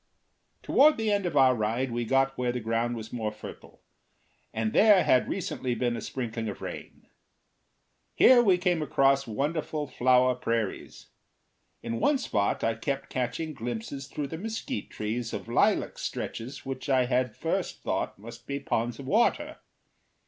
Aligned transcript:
Toward 0.63 0.97
the 0.97 1.11
end 1.11 1.27
of 1.27 1.37
our 1.37 1.53
ride 1.55 1.91
we 1.91 2.05
got 2.05 2.35
where 2.35 2.51
the 2.51 2.59
ground 2.59 2.95
was 2.95 3.13
more 3.13 3.31
fertile, 3.31 3.83
and 4.51 4.73
there 4.73 5.03
had 5.03 5.29
recently 5.29 5.75
been 5.75 5.95
a 5.95 6.01
sprinkling 6.01 6.49
of 6.49 6.59
rain. 6.59 7.05
Here 8.15 8.41
we 8.41 8.57
came 8.57 8.81
across 8.81 9.27
wonderful 9.27 9.85
flower 9.85 10.33
prairies. 10.33 11.09
In 11.83 11.99
one 11.99 12.17
spot 12.17 12.63
I 12.63 12.73
kept 12.73 13.11
catching 13.11 13.53
glimpses 13.53 14.07
through 14.07 14.29
the 14.29 14.39
mesquite 14.39 14.89
trees 14.89 15.33
of 15.33 15.47
lilac 15.47 15.99
stretches 15.99 16.65
which 16.65 16.89
I 16.89 17.05
had 17.05 17.35
first 17.37 17.83
thought 17.83 18.17
must 18.17 18.47
be 18.47 18.59
ponds 18.59 18.97
of 18.97 19.05
water. 19.05 19.57